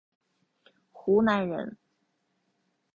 [0.91, 1.77] 湖南人。